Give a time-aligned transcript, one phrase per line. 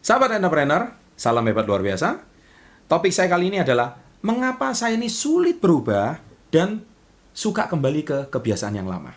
[0.00, 2.24] Sahabat entrepreneur, salam hebat luar biasa.
[2.88, 6.16] Topik saya kali ini adalah mengapa saya ini sulit berubah
[6.48, 6.80] dan
[7.36, 9.12] suka kembali ke kebiasaan yang lama.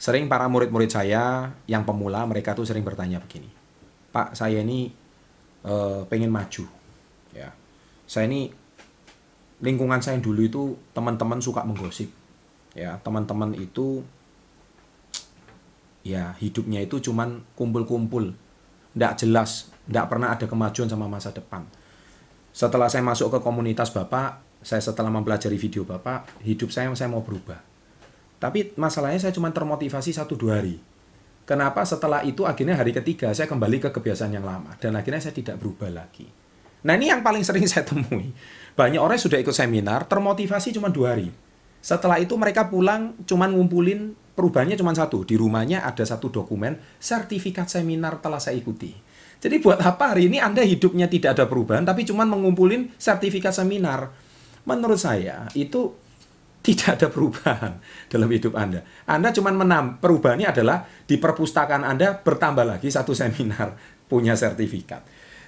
[0.00, 3.52] Sering para murid-murid saya yang pemula mereka tuh sering bertanya begini,
[4.08, 4.88] Pak saya ini
[5.68, 6.64] uh, pengen maju,
[7.36, 7.52] ya
[8.12, 8.52] saya ini
[9.64, 10.62] lingkungan saya yang dulu itu
[10.92, 12.12] teman-teman suka menggosip.
[12.76, 14.04] Ya teman-teman itu
[16.04, 18.36] ya hidupnya itu cuman kumpul-kumpul.
[18.92, 21.64] Tidak jelas tidak pernah ada kemajuan sama masa depan.
[22.52, 27.24] Setelah saya masuk ke komunitas bapak saya setelah mempelajari video bapak hidup saya saya mau
[27.24, 27.64] berubah.
[28.36, 30.76] Tapi masalahnya saya cuma termotivasi satu dua hari.
[31.48, 35.32] Kenapa setelah itu akhirnya hari ketiga saya kembali ke kebiasaan yang lama dan akhirnya saya
[35.32, 36.41] tidak berubah lagi
[36.82, 38.34] Nah ini yang paling sering saya temui.
[38.72, 41.28] Banyak orang sudah ikut seminar, termotivasi cuma dua hari.
[41.82, 45.26] Setelah itu mereka pulang cuma ngumpulin perubahannya cuma satu.
[45.26, 48.94] Di rumahnya ada satu dokumen sertifikat seminar telah saya ikuti.
[49.42, 54.14] Jadi buat apa hari ini Anda hidupnya tidak ada perubahan tapi cuma mengumpulin sertifikat seminar?
[54.62, 55.90] Menurut saya itu
[56.62, 57.72] tidak ada perubahan
[58.12, 58.86] dalam hidup Anda.
[59.04, 63.74] Anda cuma menam perubahannya adalah di perpustakaan Anda bertambah lagi satu seminar
[64.06, 65.02] punya sertifikat.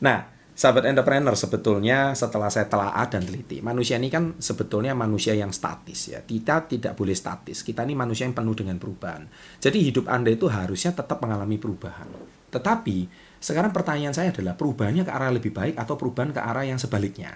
[0.00, 5.56] Nah, Sahabat entrepreneur sebetulnya setelah saya telaah dan teliti, manusia ini kan sebetulnya manusia yang
[5.56, 6.20] statis ya.
[6.20, 7.64] Kita tidak boleh statis.
[7.64, 9.24] Kita ini manusia yang penuh dengan perubahan.
[9.56, 12.04] Jadi hidup Anda itu harusnya tetap mengalami perubahan.
[12.52, 12.96] Tetapi
[13.40, 17.32] sekarang pertanyaan saya adalah perubahannya ke arah lebih baik atau perubahan ke arah yang sebaliknya.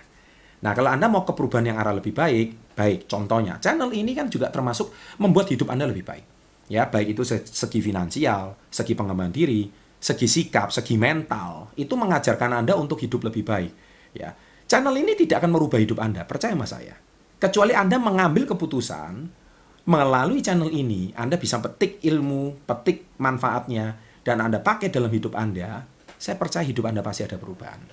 [0.61, 4.29] Nah, kalau Anda mau ke perubahan yang arah lebih baik, baik contohnya, channel ini kan
[4.29, 6.27] juga termasuk membuat hidup Anda lebih baik.
[6.69, 9.65] Ya, baik itu segi finansial, segi pengembangan diri,
[10.01, 13.73] segi sikap, segi mental, itu mengajarkan Anda untuk hidup lebih baik.
[14.15, 14.37] Ya,
[14.69, 16.95] channel ini tidak akan merubah hidup Anda, percaya sama saya.
[17.41, 19.13] Kecuali Anda mengambil keputusan
[19.85, 25.85] melalui channel ini, Anda bisa petik ilmu, petik manfaatnya, dan Anda pakai dalam hidup Anda,
[26.17, 27.85] saya percaya hidup Anda pasti ada perubahan.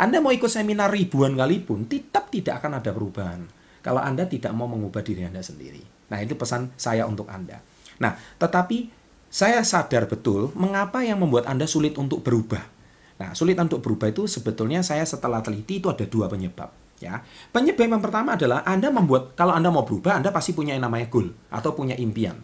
[0.00, 3.46] Anda mau ikut seminar ribuan kali pun, tetap tidak akan ada perubahan.
[3.84, 5.84] Kalau Anda tidak mau mengubah diri Anda sendiri.
[6.08, 7.60] Nah, itu pesan saya untuk Anda.
[8.00, 9.03] Nah, tetapi
[9.34, 12.70] saya sadar betul mengapa yang membuat Anda sulit untuk berubah.
[13.18, 16.70] Nah, sulit untuk berubah itu sebetulnya saya setelah teliti itu ada dua penyebab.
[17.02, 20.86] Ya, penyebab yang pertama adalah Anda membuat kalau Anda mau berubah, Anda pasti punya yang
[20.86, 22.38] namanya goal atau punya impian.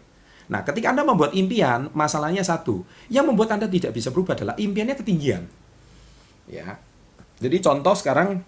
[0.51, 4.99] Nah, ketika Anda membuat impian, masalahnya satu, yang membuat Anda tidak bisa berubah adalah impiannya
[4.99, 5.47] ketinggian.
[6.51, 6.75] Ya,
[7.39, 8.43] jadi contoh sekarang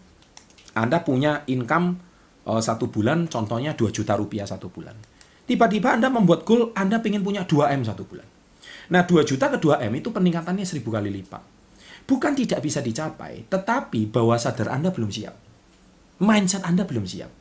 [0.76, 1.96] Anda punya income
[2.44, 5.00] uh, satu bulan, contohnya 2 juta rupiah satu bulan.
[5.48, 8.33] Tiba-tiba Anda membuat goal, Anda ingin punya 2M satu bulan.
[8.92, 11.44] Nah, 2 juta ke 2M itu peningkatannya 1000 kali lipat.
[12.04, 15.36] Bukan tidak bisa dicapai, tetapi bawah sadar Anda belum siap.
[16.20, 17.32] Mindset Anda belum siap.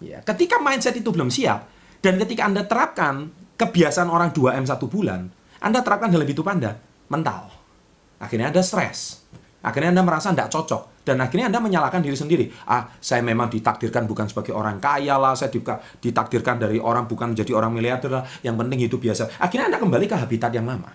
[0.00, 1.68] Ya, ketika mindset itu belum siap,
[2.00, 3.28] dan ketika Anda terapkan
[3.60, 5.28] kebiasaan orang 2M satu bulan,
[5.60, 6.80] Anda terapkan dalam hidup Anda,
[7.12, 7.52] mental.
[8.16, 9.20] Akhirnya Anda stres.
[9.60, 12.48] Akhirnya Anda merasa tidak cocok dan akhirnya Anda menyalahkan diri sendiri.
[12.64, 15.52] Ah, saya memang ditakdirkan bukan sebagai orang kaya lah, saya
[16.00, 19.36] ditakdirkan dari orang bukan menjadi orang miliarder lah, yang penting hidup biasa.
[19.36, 20.88] Akhirnya Anda kembali ke habitat yang lama.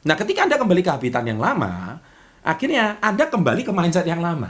[0.00, 2.00] Nah, ketika Anda kembali ke habitat yang lama,
[2.40, 4.48] akhirnya Anda kembali ke mindset yang lama.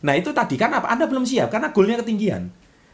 [0.00, 0.94] Nah, itu tadi kan apa?
[0.94, 2.42] Anda belum siap karena goalnya ketinggian.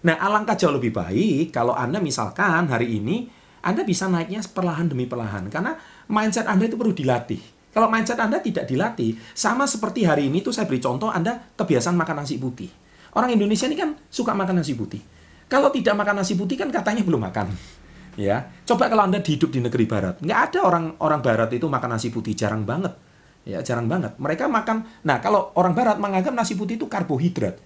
[0.09, 3.29] Nah, alangkah jauh lebih baik kalau Anda misalkan hari ini
[3.67, 5.75] Anda bisa naiknya perlahan demi perlahan karena
[6.07, 7.56] mindset Anda itu perlu dilatih.
[7.77, 11.93] Kalau mindset Anda tidak dilatih, sama seperti hari ini tuh saya beri contoh Anda kebiasaan
[11.93, 12.73] makan nasi putih.
[13.13, 15.05] Orang Indonesia ini kan suka makan nasi putih.
[15.45, 17.53] Kalau tidak makan nasi putih kan katanya belum makan.
[18.17, 22.01] Ya, coba kalau Anda hidup di negeri barat, nggak ada orang orang barat itu makan
[22.01, 22.97] nasi putih jarang banget.
[23.45, 24.17] Ya, jarang banget.
[24.17, 25.05] Mereka makan.
[25.05, 27.61] Nah, kalau orang barat menganggap nasi putih itu karbohidrat.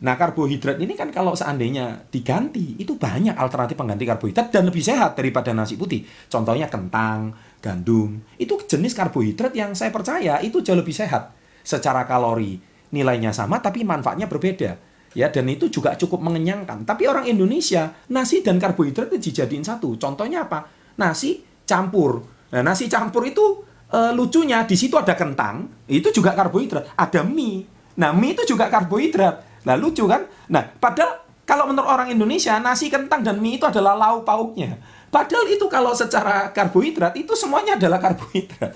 [0.00, 5.12] Nah, karbohidrat ini kan kalau seandainya diganti, itu banyak alternatif pengganti karbohidrat dan lebih sehat
[5.12, 6.08] daripada nasi putih.
[6.32, 8.24] Contohnya kentang, gandum.
[8.40, 11.36] Itu jenis karbohidrat yang saya percaya itu jauh lebih sehat.
[11.60, 12.56] Secara kalori
[12.90, 14.88] nilainya sama tapi manfaatnya berbeda.
[15.10, 16.86] Ya, dan itu juga cukup mengenyangkan.
[16.86, 19.98] Tapi orang Indonesia, nasi dan karbohidrat itu dijadiin satu.
[19.98, 20.70] Contohnya apa?
[20.96, 22.22] Nasi campur.
[22.54, 26.94] Nah, nasi campur itu e, lucunya di situ ada kentang, itu juga karbohidrat.
[26.94, 27.66] Ada mie.
[27.98, 29.49] Nah, mie itu juga karbohidrat.
[29.66, 30.24] Nah lucu kan?
[30.52, 34.78] Nah padahal kalau menurut orang Indonesia nasi kentang dan mie itu adalah lauk pauknya.
[35.10, 38.70] Padahal itu kalau secara karbohidrat itu semuanya adalah karbohidrat.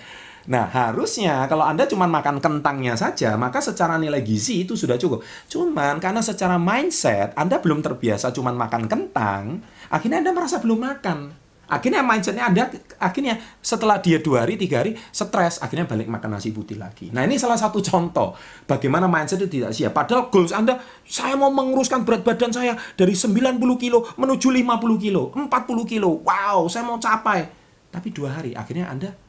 [0.45, 5.25] Nah, harusnya kalau Anda cuma makan kentangnya saja, maka secara nilai gizi itu sudah cukup.
[5.49, 11.44] Cuman karena secara mindset Anda belum terbiasa cuma makan kentang, akhirnya Anda merasa belum makan.
[11.69, 12.69] Akhirnya mindsetnya Anda,
[13.01, 17.09] akhirnya setelah dia dua hari, tiga hari, stres, akhirnya balik makan nasi putih lagi.
[17.11, 18.37] Nah ini salah satu contoh
[18.69, 19.93] bagaimana mindset itu tidak siap.
[19.97, 25.33] Padahal goals Anda, saya mau menguruskan berat badan saya dari 90 kilo menuju 50 kilo,
[25.33, 25.49] 40
[25.89, 26.21] kilo.
[26.25, 27.49] Wow, saya mau capai.
[27.95, 29.25] Tapi dua hari, akhirnya Anda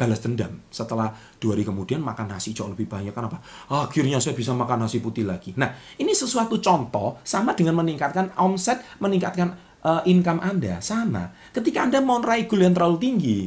[0.00, 0.64] balas dendam.
[0.72, 3.12] Setelah dua hari kemudian makan nasi jauh lebih banyak.
[3.12, 3.44] Kenapa?
[3.68, 5.52] Akhirnya saya bisa makan nasi putih lagi.
[5.60, 11.32] Nah, ini sesuatu contoh sama dengan meningkatkan omset, meningkatkan uh, income Anda sama.
[11.52, 13.38] Ketika Anda mau meraih goal yang terlalu tinggi,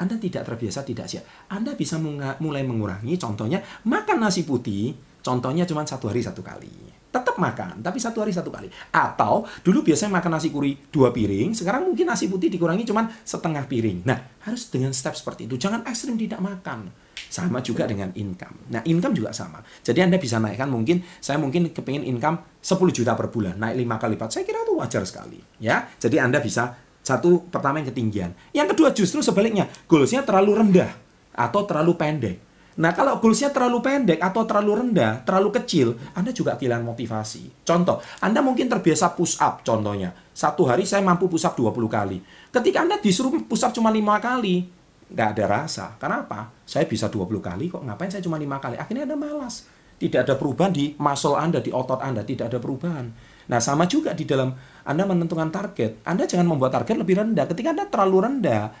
[0.00, 1.24] Anda tidak terbiasa, tidak siap.
[1.52, 2.00] Anda bisa
[2.40, 6.72] mulai mengurangi, contohnya makan nasi putih, contohnya cuma satu hari satu kali.
[7.10, 8.70] Tetap makan, tapi satu hari satu kali.
[8.94, 13.66] Atau dulu biasanya makan nasi kuri dua piring, sekarang mungkin nasi putih dikurangi cuma setengah
[13.66, 14.06] piring.
[14.06, 15.58] Nah, harus dengan step seperti itu.
[15.58, 17.09] Jangan ekstrim tidak makan.
[17.30, 18.74] Sama juga dengan income.
[18.74, 19.62] Nah, income juga sama.
[19.62, 24.02] Jadi Anda bisa naikkan mungkin, saya mungkin kepingin income 10 juta per bulan, naik 5
[24.02, 24.28] kali lipat.
[24.34, 25.38] Saya kira itu wajar sekali.
[25.62, 25.86] ya.
[25.94, 26.74] Jadi Anda bisa,
[27.06, 28.34] satu pertama yang ketinggian.
[28.50, 30.90] Yang kedua justru sebaliknya, goalsnya terlalu rendah
[31.30, 32.36] atau terlalu pendek.
[32.80, 37.62] Nah, kalau goalsnya terlalu pendek atau terlalu rendah, terlalu kecil, Anda juga kehilangan motivasi.
[37.62, 40.16] Contoh, Anda mungkin terbiasa push up, contohnya.
[40.32, 42.18] Satu hari saya mampu push up 20 kali.
[42.48, 44.79] Ketika Anda disuruh push up cuma 5 kali,
[45.10, 45.86] nggak ada rasa.
[45.98, 46.54] Kenapa?
[46.62, 48.78] Saya bisa 20 kali kok, ngapain saya cuma lima kali?
[48.78, 49.66] Akhirnya Anda malas.
[50.00, 53.12] Tidak ada perubahan di muscle Anda, di otot Anda, tidak ada perubahan.
[53.50, 54.54] Nah, sama juga di dalam
[54.86, 56.06] Anda menentukan target.
[56.08, 57.44] Anda jangan membuat target lebih rendah.
[57.44, 58.72] Ketika Anda terlalu rendah,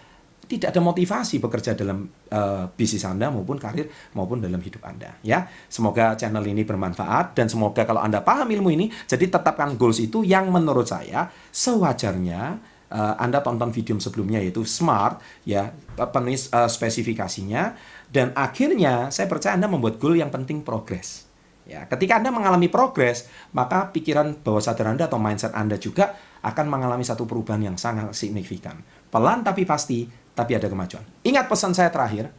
[0.50, 3.86] tidak ada motivasi bekerja dalam uh, bisnis Anda maupun karir
[4.18, 5.46] maupun dalam hidup Anda ya.
[5.70, 10.26] Semoga channel ini bermanfaat dan semoga kalau Anda paham ilmu ini jadi tetapkan goals itu
[10.26, 12.58] yang menurut saya sewajarnya
[12.90, 17.78] uh, Anda tonton video sebelumnya yaitu SMART ya penuhi uh, spesifikasinya
[18.10, 21.30] dan akhirnya saya percaya Anda membuat goal yang penting progres.
[21.70, 26.66] Ya, ketika Anda mengalami progres, maka pikiran bawah sadar Anda atau mindset Anda juga akan
[26.66, 28.82] mengalami satu perubahan yang sangat signifikan.
[29.06, 31.06] Pelan tapi pasti, tapi ada kemajuan.
[31.22, 32.34] Ingat pesan saya terakhir,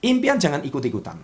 [0.00, 1.20] impian jangan ikut-ikutan.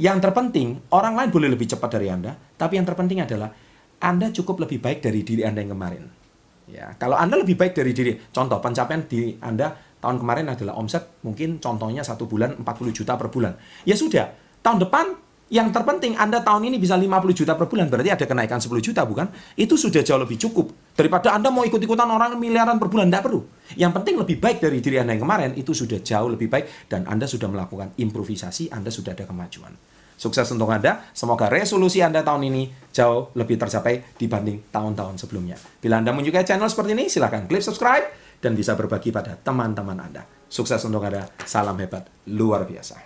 [0.00, 3.52] Yang terpenting, orang lain boleh lebih cepat dari Anda, tapi yang terpenting adalah
[4.00, 6.23] Anda cukup lebih baik dari diri Anda yang kemarin.
[6.70, 11.20] Ya, kalau Anda lebih baik dari diri, contoh pencapaian di Anda tahun kemarin adalah omset
[11.24, 13.56] mungkin contohnya satu bulan 40 juta per bulan.
[13.84, 14.32] Ya sudah,
[14.64, 15.06] tahun depan
[15.52, 19.04] yang terpenting Anda tahun ini bisa 50 juta per bulan, berarti ada kenaikan 10 juta
[19.04, 19.28] bukan?
[19.60, 20.72] Itu sudah jauh lebih cukup.
[20.96, 23.44] Daripada Anda mau ikut-ikutan orang miliaran per bulan, tidak perlu.
[23.76, 27.04] Yang penting lebih baik dari diri Anda yang kemarin, itu sudah jauh lebih baik dan
[27.04, 29.93] Anda sudah melakukan improvisasi, Anda sudah ada kemajuan.
[30.14, 31.10] Sukses untuk Anda.
[31.12, 35.60] Semoga resolusi Anda tahun ini jauh lebih tercapai dibanding tahun-tahun sebelumnya.
[35.78, 38.06] Bila Anda menyukai channel seperti ini, silahkan klik subscribe
[38.40, 40.22] dan bisa berbagi pada teman-teman Anda.
[40.48, 41.28] Sukses untuk Anda.
[41.44, 43.04] Salam hebat luar biasa.